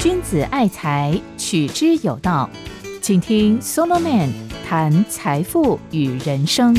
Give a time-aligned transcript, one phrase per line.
[0.00, 2.50] 君子爱财，取之有道。
[3.00, 4.30] 请听 Solomon
[4.66, 6.76] 谈财富与人生。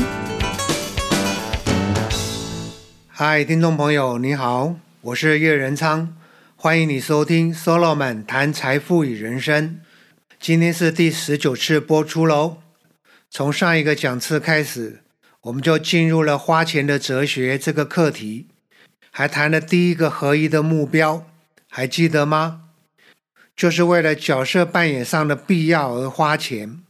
[3.08, 6.16] 嗨，听众朋友，你好，我是岳仁昌，
[6.56, 9.80] 欢迎你收听 Solomon 谈财富与人生。
[10.40, 12.58] 今天是第十九次播出喽。
[13.30, 15.02] 从上一个讲次开始，
[15.42, 18.48] 我们就进入了花钱的哲学这个课题，
[19.16, 21.24] 还谈了第一个合一的目标，
[21.70, 22.62] 还记得吗？
[23.54, 26.80] 就是为了角色扮演上的必要而花钱。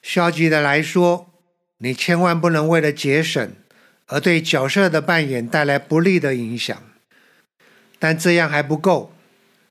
[0.00, 1.32] 消极的来说，
[1.78, 3.52] 你千万不能为了节省
[4.06, 6.80] 而对角色的扮演带来不利的影响。
[7.98, 9.12] 但这样还不够，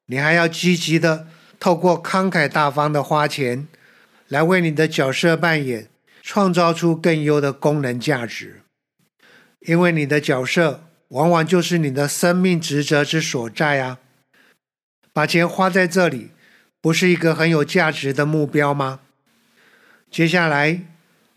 [0.07, 1.27] 你还要积极的
[1.61, 3.69] 透过慷慨大方的花钱，
[4.27, 5.87] 来为你的角色扮演
[6.21, 8.63] 创造出更优的功能价值。
[9.61, 13.99] 因为你的角色往往就是你的生命职责之所在啊。
[15.13, 16.31] 把钱花在这里，
[16.81, 19.01] 不是一个很有价值的目标吗？
[20.09, 20.81] 接下来，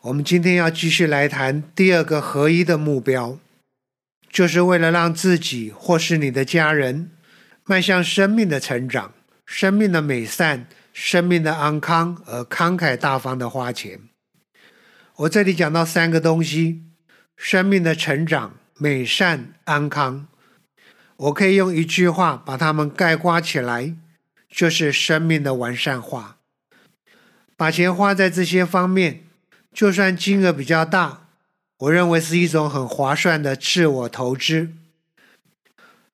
[0.00, 3.38] 我们今天要继续来谈第二个合一的目标，
[4.30, 7.10] 就是为了让自己或是你的家人
[7.66, 9.12] 迈向生命的成长、
[9.44, 14.00] 生命的美善、生命的安康而慷慨大方的花钱。
[15.16, 16.84] 我这里讲到三个东西：
[17.36, 20.26] 生命的成长、美善、安康。
[21.16, 23.94] 我可以用一句话把它们概括起来，
[24.50, 26.36] 就是生命的完善化。
[27.56, 29.24] 把钱花在这些方面，
[29.72, 31.28] 就算金额比较大，
[31.78, 34.72] 我认为是一种很划算的自我投资。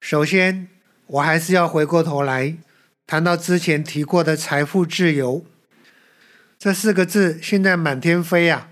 [0.00, 0.68] 首先，
[1.06, 2.56] 我还是要回过头来
[3.06, 5.44] 谈到之前提过的财富自由
[6.56, 8.68] 这四个字，现在满天飞啊！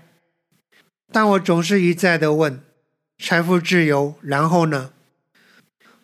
[1.11, 2.63] 但我总是一再的问：
[3.23, 4.93] 财富自由，然后呢？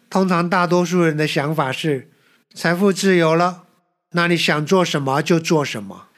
[0.07, 2.11] 通常大多数人的想法是，
[2.53, 3.63] 财富自由了，
[4.11, 6.09] 那你想做什么就做什么。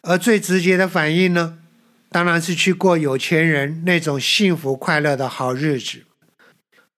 [0.00, 1.58] 而最直接的反应呢，
[2.08, 6.04] 当然是去过有钱人那种幸福快乐的好日子，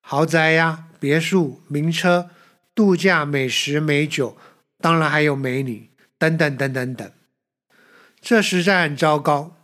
[0.01, 2.31] 豪宅呀、别墅、名车、
[2.73, 4.39] 度假、美食美酒，
[4.81, 7.11] 当然还有美女等等等等等。
[8.21, 9.57] 这实在很糟糕，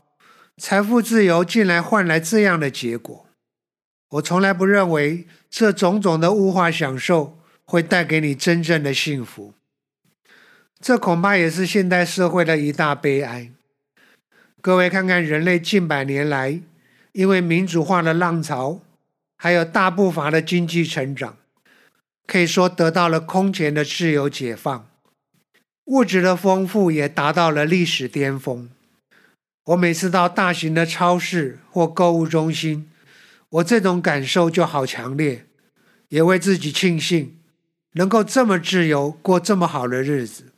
[0.56, 3.23] 财富自由竟然换来这样的结果。
[4.14, 9.54] 我从来不认为这种种的物化享受会带给你真正的幸福，
[10.80, 13.50] 这恐怕也是现代社会的一大悲哀。
[14.60, 16.60] 各位看看人类近百年来，
[17.12, 18.80] 因为民主化的浪潮，
[19.36, 21.36] 还有大步伐的经济成长，
[22.26, 24.86] 可以说得到了空前的自由解放，
[25.86, 28.70] 物质的丰富也达到了历史巅峰。
[29.64, 32.88] 我每次到大型的超市或购物中心。
[33.54, 35.46] 我这种感受就好强烈，
[36.08, 37.38] 也为自己庆幸
[37.92, 40.52] 能够这么自由过这么好的日子。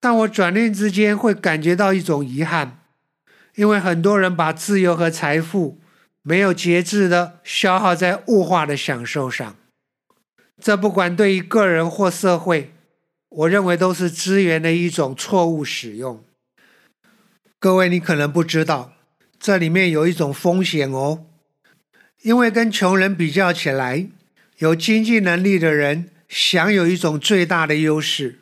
[0.00, 2.78] 但我转念之间会感觉到一种遗憾，
[3.56, 5.80] 因为很多人把自由和财富
[6.22, 9.56] 没有节制的消耗在物化的享受上。
[10.58, 12.72] 这不管对于个人或社会，
[13.28, 16.24] 我认为都是资源的一种错误使用。
[17.58, 18.94] 各位，你可能不知道，
[19.38, 21.26] 这里面有一种风险哦。
[22.22, 24.06] 因为跟穷人比较起来，
[24.58, 28.38] 有经济能力的人享有一种最大的优势，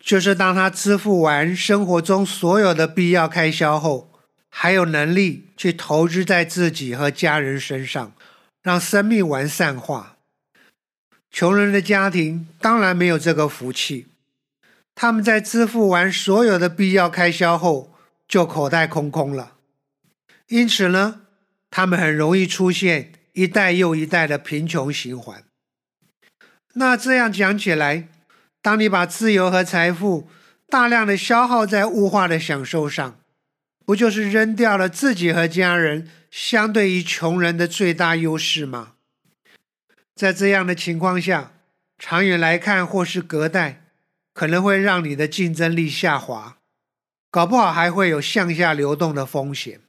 [0.00, 4.10] 就是当他支付完生活中所有的必要开销后，
[4.50, 8.12] 还有能力去投资在自己和家人身上，
[8.62, 10.16] 让生命完善化。
[11.30, 14.08] 穷人的家庭当然没有这个福气，
[14.94, 17.94] 他们在支付完所有的必要开销后，
[18.28, 19.54] 就口袋空空了。
[20.48, 21.21] 因此呢？
[21.74, 25.42] 他们很容易出现一代又一代的贫穷循环。
[26.74, 28.08] 那这样讲起来，
[28.60, 30.28] 当你把自由和财富
[30.68, 33.18] 大量的消耗在物化的享受上，
[33.86, 38.92] 不就是扔掉了自己和家人相对于穷人的最大优势吗？
[40.14, 41.52] 在这样的情况下，
[41.98, 43.86] 长远来看或是隔代，
[44.34, 46.58] 可能会让你的竞争力下滑，
[47.30, 49.80] 搞不好还会有向下流动的风险。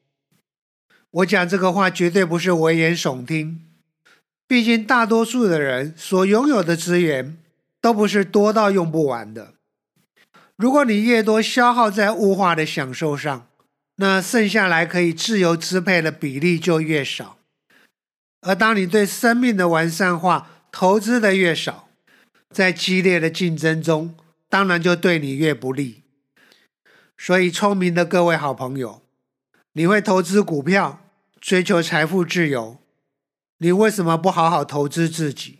[1.13, 3.61] 我讲这个话绝对不是危言耸听，
[4.47, 7.37] 毕竟大多数的人所拥有的资源
[7.79, 9.53] 都不是多到用不完的。
[10.55, 13.47] 如果你越多消耗在物化的享受上，
[13.97, 17.37] 那剩下来可以自由支配的比例就越少。
[18.41, 21.89] 而当你对生命的完善化投资的越少，
[22.49, 24.15] 在激烈的竞争中，
[24.49, 26.01] 当然就对你越不利。
[27.15, 29.03] 所以，聪明的各位好朋友，
[29.73, 31.01] 你会投资股票？
[31.43, 32.79] 追求财富自由，
[33.57, 35.59] 你为什么不好好投资自己？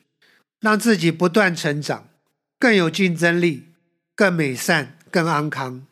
[0.61, 2.07] 让自己不断成长，
[2.57, 3.65] 更有竞争力，
[4.15, 5.85] 更美善，更安康。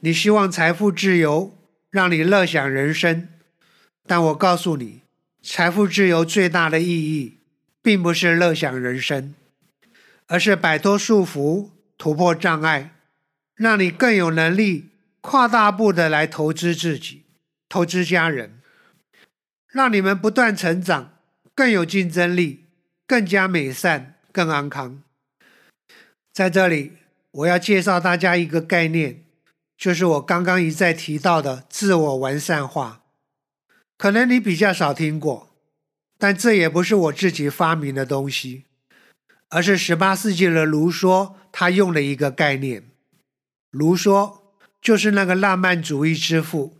[0.00, 1.56] 你希望财富自由，
[1.88, 3.28] 让你乐享人生，
[4.08, 5.02] 但我告诉你，
[5.40, 7.38] 财富自由最大的意义，
[7.80, 9.36] 并不是乐享人生，
[10.26, 12.96] 而是摆脱束缚，突破障碍，
[13.54, 14.88] 让你更有能力
[15.20, 17.22] 跨大步的来投资自己，
[17.68, 18.58] 投资家人，
[19.74, 21.18] 让你们不断成长，
[21.52, 22.66] 更有竞争力，
[23.08, 25.02] 更加美善，更安康。
[26.32, 26.92] 在这里，
[27.32, 29.24] 我要介绍大家一个概念。
[29.76, 33.02] 就是我刚刚一再提到的自我完善化，
[33.98, 35.50] 可能你比较少听过，
[36.16, 38.66] 但这也不是我自己发明的东西，
[39.48, 42.84] 而是十八世纪的卢梭他用的一个概念。
[43.72, 44.38] 卢梭
[44.80, 46.78] 就是那个浪漫主义之父，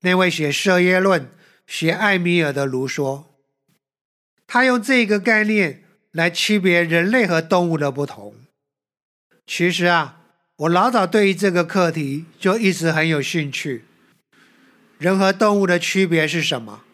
[0.00, 1.22] 那位写《社耶论》、
[1.66, 3.24] 学《艾米尔》的卢梭，
[4.46, 8.34] 他用这个概念来区别人类和动物的不同。
[9.46, 10.20] 其实啊。
[10.58, 13.86] 我老早对于这个课题就一直很有兴趣。
[14.98, 16.84] 人和动物的区别是什么？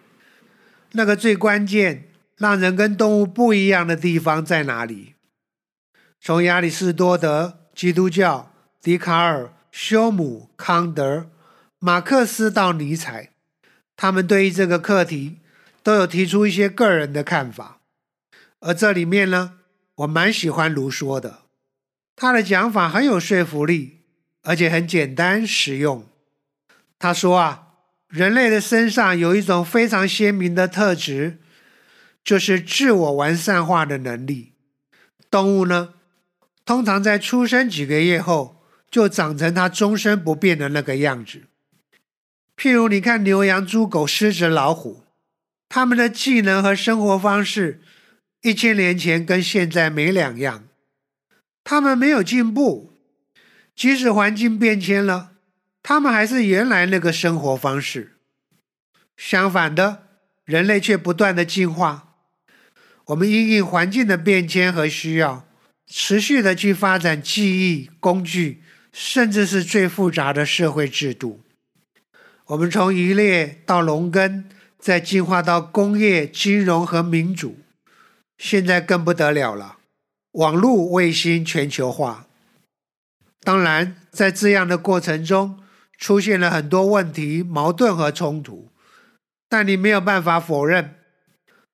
[0.93, 2.09] 那个最关键
[2.39, 5.15] 让人跟动物不一样的地方在哪里？
[6.23, 8.51] 从亚里士多德、基督教、
[8.81, 11.29] 笛卡尔、休姆、康德、
[11.79, 13.35] 马克思到尼采，
[14.01, 15.41] 他们对于这个课题
[15.83, 17.81] 都有提出一些个人的看法。
[18.61, 19.59] 而这里面呢，
[19.97, 21.41] 我蛮喜欢卢梭的。
[22.17, 23.99] 他的讲法很有说服力，
[24.43, 26.07] 而且很简单实用。
[26.99, 27.75] 他说啊，
[28.09, 31.37] 人类的身上有一种非常鲜明的特质，
[32.25, 34.55] 就是自我完善化的能力。
[35.31, 35.93] 动物呢，
[36.65, 41.43] 通常在出生几个月后就长成它终身不变的那个样子。
[42.61, 45.03] 譬如你看牛羊猪狗狮子老虎，
[45.71, 47.81] 它们的技能和生活方式，
[48.43, 50.69] 一千年前跟现在没两样。
[51.65, 53.01] 他们没有进步，
[53.75, 55.31] 即使环境变迁了，
[55.83, 58.19] 他们还是原来那个生活方式。
[59.17, 60.03] 相反的，
[60.45, 62.17] 人类却不断的进化。
[63.07, 65.47] 我们因应环境的变迁和需要，
[65.87, 68.63] 持续的去发展记忆、工具，
[68.93, 71.41] 甚至是最复杂的社会制度。
[72.51, 74.45] 我们从渔猎到农耕，
[74.77, 77.59] 再进化到工业、金融和民主，
[78.39, 79.79] 现在更不得了了。
[80.33, 82.27] 网络卫星全球化，
[83.45, 85.61] 当然，在这样的过程中
[85.97, 88.73] 出现了很多问题、矛盾和冲突。
[89.49, 90.97] 但你没有办法否认，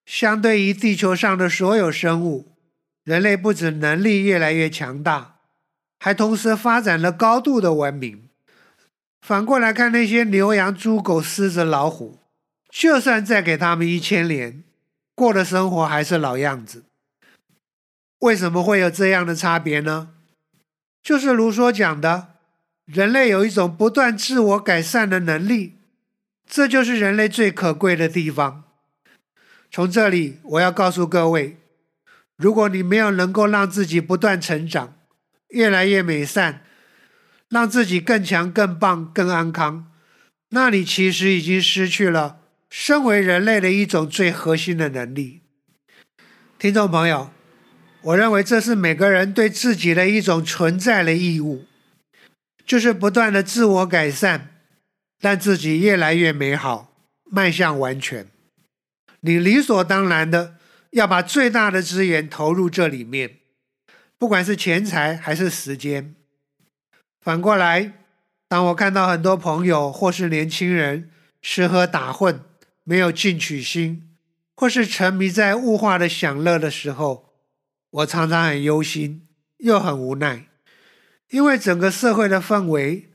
[0.04, 2.52] 相对于地球上的所有生物，
[3.02, 5.36] 人类不止能力越来越强大，
[5.98, 8.25] 还同时发展了高度的文明。
[9.20, 12.18] 反过来看，那些牛羊猪狗狮子老虎，
[12.70, 14.62] 就算再给他们一千年，
[15.14, 16.84] 过的生活还是老样子。
[18.20, 20.10] 为什么会有这样的差别呢？
[21.02, 22.34] 就是卢梭讲的，
[22.84, 25.76] 人类有一种不断自我改善的能力，
[26.48, 28.64] 这就是人类最可贵的地方。
[29.70, 31.58] 从这里，我要告诉各位，
[32.36, 34.94] 如果你没有能够让自己不断成长，
[35.48, 36.62] 越来越美善，
[37.48, 39.90] 让自己更强、更棒、更安康，
[40.50, 42.40] 那你其实已经失去了
[42.70, 45.42] 身为人类的一种最核心的能力。
[46.58, 47.30] 听众朋友。
[48.02, 51.64] 我认为这是每个人对自己的一种存在的义务，
[52.64, 54.60] 就是不断的自我改善，
[55.18, 56.92] 让自己越来越美好，
[57.28, 58.28] 迈向完全。
[59.22, 60.54] 你理所当然的
[60.90, 63.38] 要把最大的资源投入这里面，
[64.16, 66.14] 不管是钱财还是时间。
[67.26, 67.92] 反过来，
[68.46, 71.10] 当我看到很多朋友或是年轻人
[71.42, 72.40] 吃喝打混，
[72.84, 74.14] 没有进取心，
[74.54, 77.32] 或是沉迷在物化的享乐的时候，
[77.90, 80.46] 我常常很忧心，又很无奈，
[81.30, 83.10] 因为整个社会的氛围，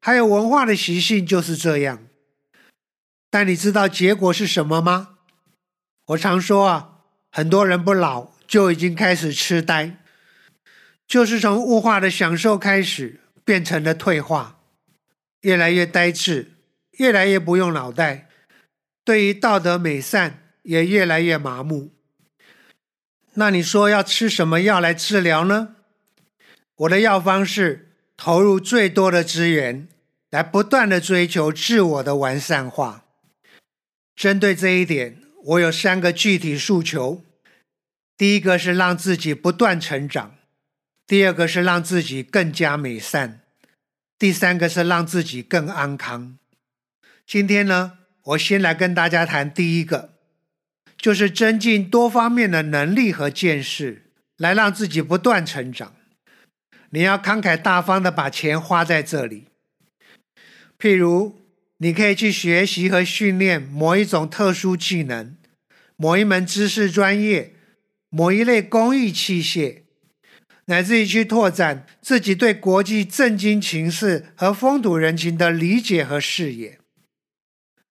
[0.00, 2.06] 还有文化的习性就是这样。
[3.28, 5.16] 但你知道结果是什么吗？
[6.06, 6.98] 我常说啊，
[7.32, 9.96] 很多人不老就已经开始痴呆，
[11.08, 14.58] 就是从物化的享受开始，变成了退化，
[15.42, 16.50] 越来越呆滞，
[16.98, 18.28] 越来越不用脑袋，
[19.04, 21.92] 对于道德美善也越来越麻木。
[23.34, 25.76] 那你说要吃什么药来治疗呢？
[26.74, 29.86] 我的药方是投入最多的资源，
[30.30, 33.04] 来不断的追求自我的完善化。
[34.16, 37.22] 针对这一点，我有三个具体诉求：
[38.16, 40.35] 第一个是让自己不断成长；
[41.06, 43.40] 第二个是让自己更加美善；
[44.18, 46.36] 第三个是让自己更安康。
[47.26, 50.14] 今天呢，我先来跟大家谈第一个。
[50.98, 55.94] 就是增进多方面的能力和见识，来让自己不断成长。
[56.90, 59.44] 你要慷慨大方的把钱花在这里。
[60.78, 61.38] 譬如，
[61.76, 65.36] 你可以去学习和训练某一种特殊技能、
[65.96, 67.54] 某一门知识专业、
[68.08, 69.82] 某一类工艺器械，
[70.66, 76.78] 乃至于去拓展自己对国际政经情势和风土人情的理解和视野。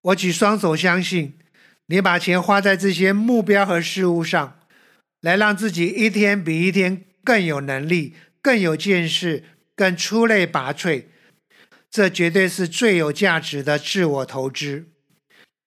[0.02, 1.38] 我举双手相信，
[1.86, 4.60] 你把钱花在这些目标和事物上，
[5.20, 8.14] 来让自己一天比一天更有能力。
[8.42, 9.42] 更有见识，
[9.74, 11.06] 更出类拔萃，
[11.90, 14.86] 这绝对是最有价值的自我投资，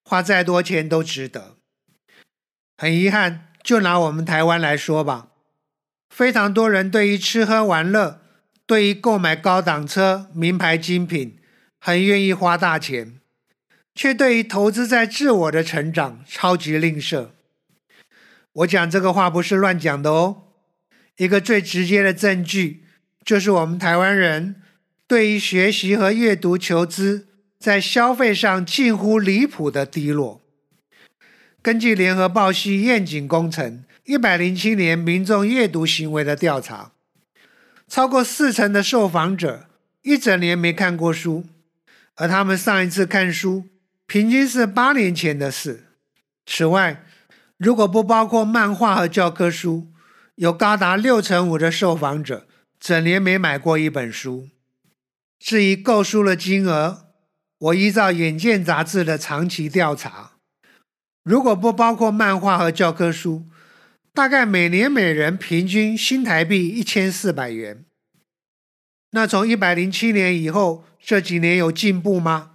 [0.06, 1.58] 花再多钱都值得。
[2.78, 5.28] 很遗憾，就拿我们台湾来说吧，
[6.10, 8.22] 非常多人对于吃喝玩乐，
[8.66, 11.38] 对于购买高档车、名牌精品，
[11.80, 13.20] 很愿意花大钱，
[13.96, 17.30] 却对于投资在自我的成长超级吝啬。
[18.52, 20.44] 我讲这个话不是乱讲的哦。
[21.18, 22.86] 一个最直接的证据，
[23.24, 24.56] 就是我们台湾人
[25.08, 27.28] 对于学习和阅读、求知，
[27.60, 30.42] 在消费上近乎离谱的低落。
[31.62, 36.94] 根据联合报系愿景工程一百零七年民众阅读行为的调查，
[37.88, 39.68] 超过四成的受访者
[40.02, 41.46] 一整年没看过书，
[42.16, 43.66] 而他们上一次看书，
[44.08, 45.86] 平均是八年前的事。
[46.44, 47.06] 此外，
[47.58, 49.90] 如果不包括漫画和教科书，
[50.34, 52.48] 有高达六成五的受访者
[52.80, 54.50] 整年没买过一本书。
[55.38, 57.06] 至于购书的金额，
[57.60, 60.32] 我依照《眼见》杂志的长期调查，
[61.22, 63.46] 如果不包括漫画和教科书，
[64.14, 67.86] 大概每年每人平均新台币一千四百元。
[69.12, 72.52] 那从一百零七年以后，这几年有进步吗？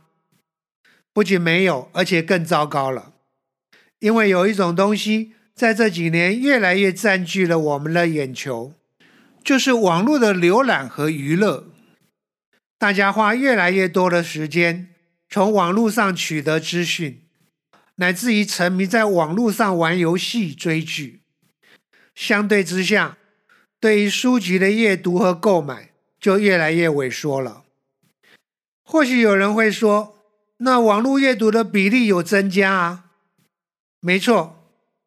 [1.13, 3.15] 不仅没有，而且更糟糕了。
[3.99, 5.33] 因为有一种东西。
[5.57, 8.75] 在这几年，越来越占据了我们的眼球，
[9.45, 11.69] 就是网络的浏览和娱乐。
[12.77, 14.89] 大家花越来越多的时间
[15.31, 17.23] 从网络上取得资讯，
[17.95, 21.21] 乃至于沉迷在网络上玩游戏、追剧。
[22.15, 23.19] 相对之下，
[23.81, 25.91] 对于书籍的阅读和购买
[26.21, 27.65] 就越来越萎缩了。
[28.83, 30.19] 或许有人会说，
[30.59, 33.05] 那网络阅读的比例有增加啊？
[34.01, 34.61] 没错。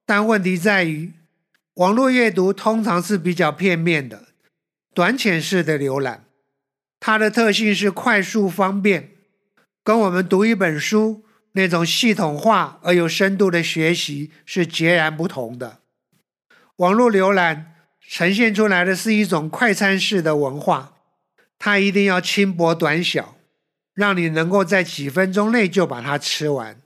[0.05, 1.13] 但问题在于，
[1.75, 4.29] 网络阅读通常是比较片面的、
[4.93, 6.25] 短浅式的浏览，
[6.99, 9.11] 它的特性是快速方便，
[9.83, 15.79] 跟我们读一本书那种系统化而有深度的学习是截然不同的。
[16.77, 17.75] 网络浏览
[18.07, 20.93] 呈现出来的是一种快餐式的文化，
[21.57, 23.35] 它一定要轻薄短小，
[23.93, 26.79] 让你能够在几分钟内就把它吃完，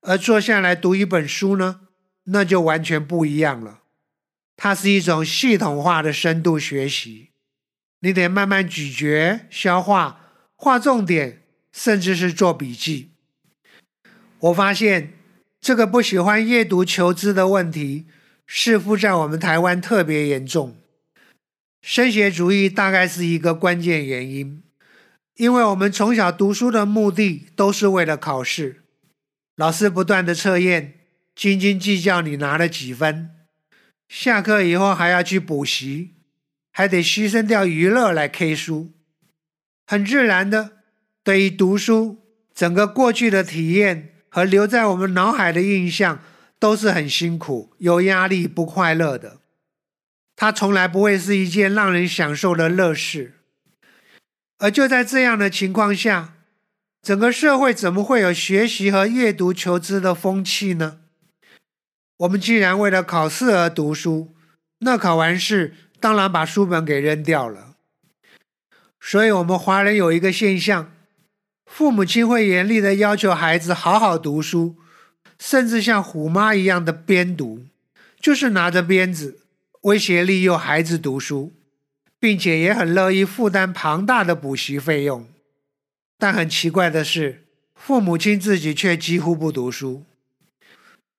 [0.00, 1.80] 而坐下来读一本书呢？
[2.24, 3.80] 那就完全不一样了，
[4.56, 7.28] 它是一种系统化的深度学习，
[8.00, 13.10] 你得慢慢咀嚼、消化、画重点，甚至是做笔记。
[14.38, 15.12] 我发现
[15.60, 18.06] 这个不喜欢阅读求知的问题，
[18.46, 20.76] 似乎在我们台湾特别严重。
[21.82, 24.62] 升学主义大概是一个关键原因，
[25.36, 28.82] 因为我们从小读书的目的都是为了考试，
[29.56, 30.94] 老师不断的测验。
[31.36, 33.30] 斤斤计较你拿了几分，
[34.08, 36.12] 下课以后还要去补习，
[36.70, 38.92] 还得牺牲掉娱乐来 K 书，
[39.84, 40.78] 很自然的，
[41.24, 42.18] 对于读书，
[42.54, 46.20] 整个过去的体验和留在我们脑海的印象
[46.58, 49.38] 都是很辛苦、有压力、不快乐的。
[50.36, 53.34] 它从来不会是一件让人享受的乐事。
[54.58, 56.34] 而就在这样的情况下，
[57.02, 61.00] 整个社会怎么会有学习和阅读求知的风气呢？
[62.18, 64.34] 我们既然为了考试而读书，
[64.78, 67.76] 那考完试当然把书本给扔掉了。
[69.00, 70.92] 所以，我们华人有一个现象：
[71.66, 74.76] 父母亲会严厉的要求孩子好好读书，
[75.38, 77.66] 甚至像虎妈一样的鞭读，
[78.20, 79.40] 就是拿着鞭子
[79.82, 81.52] 威胁利诱孩子读书，
[82.18, 85.26] 并且也很乐意负担庞大的补习费用。
[86.16, 90.04] 但很奇怪的是，父母亲自己却几乎不读书。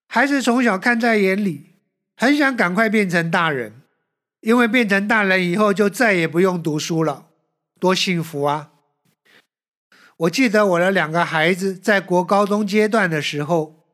[0.07, 1.73] 孩子从小看在眼里，
[2.15, 3.73] 很想赶快变成大人，
[4.41, 7.27] 因为变成大人以后就再也不用读书了，
[7.79, 8.71] 多幸福啊！
[10.17, 13.84] 我记得我的两个孩子在国高中阶段的时候，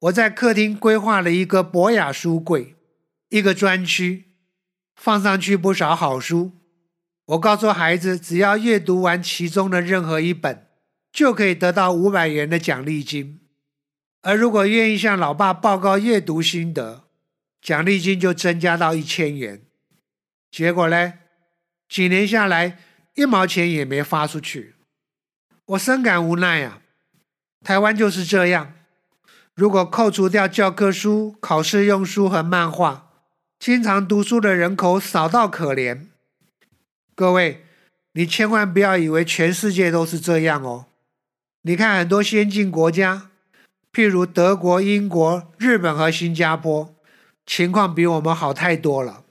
[0.00, 2.74] 我在客厅规划了一个博雅书柜，
[3.28, 4.32] 一个专区，
[4.96, 6.52] 放上去不少好书。
[7.26, 10.66] 我告诉孩子，只要阅读完其中的任何一本，
[11.12, 13.40] 就可以得到五百元的奖励金。
[14.22, 17.04] 而如果愿意向老爸报告阅读心得，
[17.60, 19.62] 奖励金就增加到一千元。
[20.50, 21.14] 结果呢，
[21.88, 22.78] 几年下来，
[23.14, 24.74] 一毛钱也没发出去。
[25.66, 26.80] 我深感无奈呀。
[27.62, 28.72] 台湾就是这样，
[29.60, 33.10] 如果扣除掉教科书、考试用书和漫画，
[33.58, 36.06] 经常读书的人口少到可怜。
[37.14, 37.66] 各位，
[38.14, 40.86] 你千万不要以为全世界都是这样哦。
[41.60, 43.28] 你看很多先进国家，
[43.92, 46.94] 譬如德国、英国、日本和新加坡，
[47.44, 49.24] 情况比我们好太多了。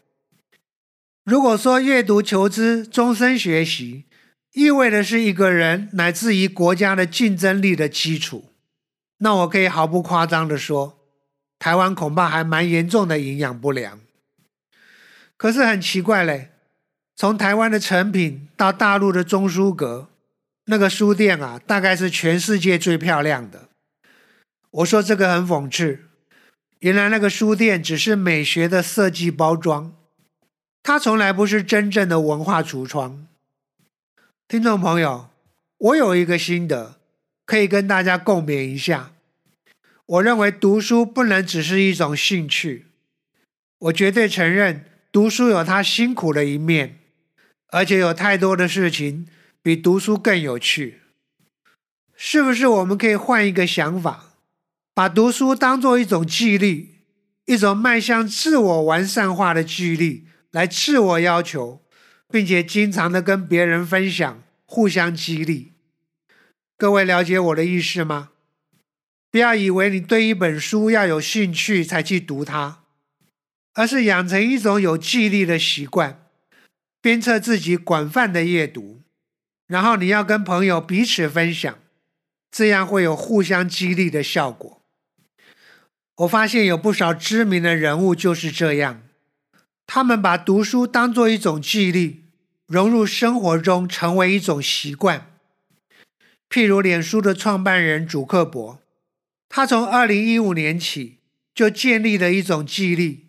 [1.26, 4.06] 如果说阅读求知、终身学习，
[4.54, 8.49] 意味的是一个人乃至于国家的竞争力的基础，
[9.20, 10.98] 那我可以毫不夸张的说，
[11.58, 14.00] 台湾恐怕还蛮严重的营养不良。
[15.38, 16.52] 可是很奇怪嘞，
[17.16, 20.10] 从台湾的成品到大陆的中书阁，
[20.66, 23.70] 那个书店啊，大概是全世界最漂亮的。
[24.72, 26.06] 我说这个很讽刺，
[26.80, 29.94] 原来那个书店只是美学的设计包装，
[30.84, 33.28] 它从来不是真正的文化橱窗。
[34.48, 35.30] 听众朋友，
[35.78, 36.99] 我有一个心得，
[37.50, 39.12] 可以跟大家共勉一下。
[40.06, 42.86] 我认为读书不能只是一种兴趣，
[43.80, 47.00] 我绝对承认读书有它辛苦的一面，
[47.70, 49.28] 而且有太多的事情
[49.64, 51.00] 比读书更有趣。
[52.16, 54.36] 是不是我们可以换一个想法，
[54.94, 57.00] 把读书当做一种纪律，
[57.46, 61.82] 一种迈向自我完善化的纪律，来自我要求？
[62.30, 65.74] 并且经常的跟别人分享，互相激励。
[66.80, 68.30] 各位了解我的意思吗？
[69.30, 72.84] 不要以为你对一本书要有兴趣才去读它，
[73.74, 76.22] 而是养成一种有纪律的习惯，
[77.02, 79.02] 鞭策自己广泛的阅读，
[79.68, 81.78] 然后你要跟朋友彼此分享，
[82.50, 84.82] 这样会有互相激励的效果。
[86.20, 89.02] 我发现有不少知名的人物就是这样。
[89.86, 92.24] 他们把读书当做一种纪律，
[92.68, 95.26] 融入生活中，成为一种习惯。
[96.50, 98.82] 譬如脸书的创办人祖克伯，
[99.48, 101.20] 他从二零一五年起
[101.54, 103.28] 就建立了一种纪律，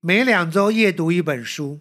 [0.00, 1.80] 每两周阅读一本书。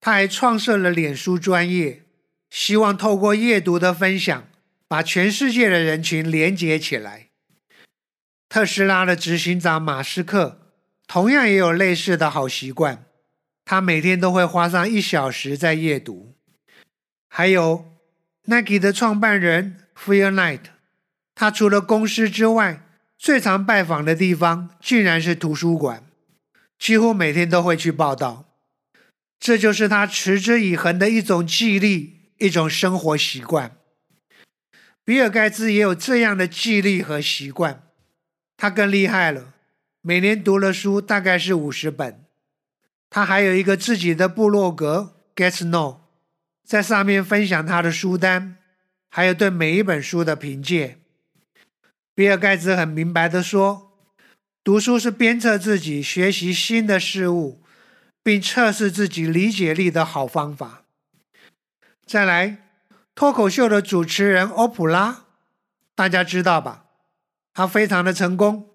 [0.00, 2.02] 他还创设了脸书专业，
[2.48, 4.48] 希望透过阅读的分享，
[4.88, 7.28] 把全世界的人群连接起来。
[8.48, 10.60] 特斯拉的执行长马斯克
[11.06, 13.04] 同样也有类似的好习惯。
[13.64, 16.36] 他每天都会花上一小时在阅读。
[17.28, 17.84] 还有
[18.44, 20.60] Nike 的创办人 Phil Knight，
[21.34, 22.82] 他除了公司之外，
[23.18, 26.04] 最常拜访的地方竟然是图书馆，
[26.78, 28.44] 几乎每天都会去报道。
[29.38, 33.76] 这就是他持之以恒的一种纪律，一种生活习惯。
[35.04, 37.82] 比尔盖茨也有这样的纪律和习惯，
[38.56, 39.54] 他更厉害了，
[40.00, 42.24] 每年读了书大概是五十本。
[43.08, 45.98] 他还有一个自己的部落格 Get Know，
[46.64, 48.56] 在上面分享他的书单，
[49.08, 51.00] 还有对每一本书的评鉴。
[52.14, 53.92] 比尔盖茨很明白的说，
[54.62, 57.62] 读书是鞭策自己学习新的事物，
[58.22, 60.84] 并测试自己理解力的好方法。
[62.04, 62.58] 再来，
[63.14, 65.24] 脱口秀的主持人欧普拉，
[65.94, 66.84] 大家知道吧？
[67.52, 68.70] 他非常的成功。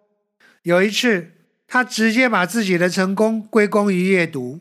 [0.63, 1.34] 有一次。
[1.74, 4.60] 他直接把自己的成功归功于阅读。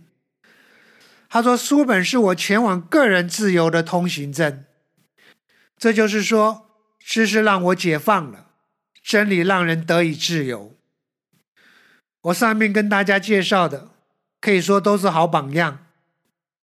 [1.28, 4.64] 他说：“书本是我前往个人自由的通行证。”
[5.80, 6.66] 这就是说，
[6.98, 8.50] 知识让我解放了，
[9.02, 10.76] 真理让人得以自由。
[12.20, 13.88] 我上面跟大家介绍的，
[14.42, 15.86] 可以说都是好榜样。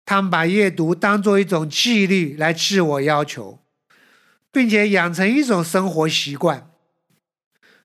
[0.05, 3.61] 他们把阅读当做一种纪律来自我要求，
[4.53, 6.71] 并且养成一种生活习惯。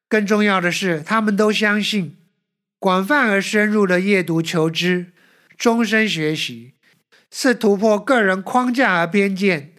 [0.10, 2.18] 更重要的是，他们都相信。
[2.78, 5.14] 广泛而深入的阅读求知，
[5.58, 6.74] 终身学习，
[7.32, 9.75] 是突破个人框架和偏见，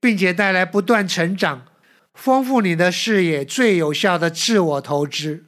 [0.00, 1.66] 并且带来不断成长、
[2.14, 5.44] 丰富你的视野最有效的自我投资。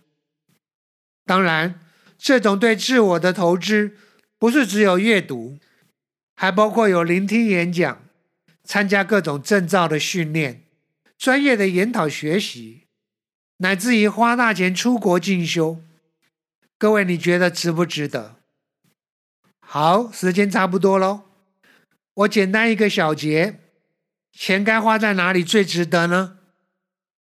[1.25, 1.81] 当然，
[2.19, 3.97] 这种对自我的投资，
[4.39, 5.59] 不是只有阅读，
[6.37, 8.05] 还包括有聆听演讲、
[8.65, 10.65] 参加各种证照的训练、
[11.17, 12.83] 专业的研讨学习，
[13.59, 15.83] 乃至于花大钱出国进修。
[16.77, 18.37] 各位，你觉得值不值得？
[19.61, 21.23] 好，时间差不多喽。
[22.15, 23.61] 我简单一个小结：
[24.33, 26.39] 钱该花在哪里最值得呢？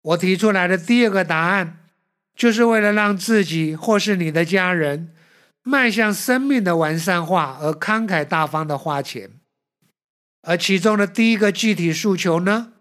[0.03, 1.81] 我提出来的第二个答案，
[2.35, 5.12] 就是为了让自己或是你的家人
[5.62, 9.31] 迈向生命的完善化而慷慨大方的花钱。
[10.42, 12.73] 而其中的第一个具体诉求呢，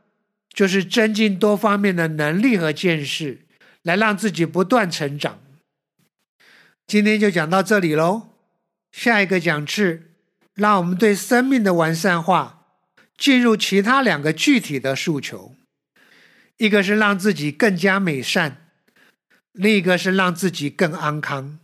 [0.53, 3.45] 就是增进多方面的能力和见识，
[3.81, 5.39] 来让自己不断成长。
[6.87, 8.29] 今天就讲到这里喽，
[8.93, 10.13] 下一个讲次，
[10.53, 12.58] 让我们对生命的完善化
[13.19, 15.53] 进入其他两个具体的诉求，
[16.55, 18.69] 一个是让自己更加美善，
[19.51, 21.59] 另一个是让自己更安康。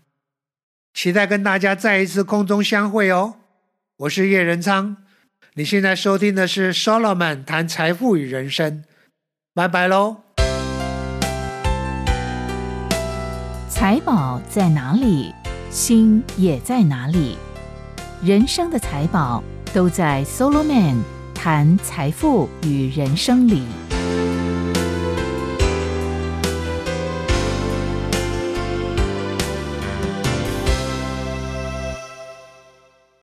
[0.94, 3.36] 期待跟大家再一次空中相会哦！
[4.00, 4.98] 我是叶仁昌，
[5.54, 8.84] 你现在收听的是 Solomon 谈财富与人生，
[9.54, 10.24] 拜拜喽！
[13.70, 15.34] 财宝在哪里，
[15.70, 17.38] 心也在哪里。
[18.22, 19.42] 人生的财宝
[19.74, 20.98] 都在 Solomon
[21.36, 23.85] 谈财富与人生理。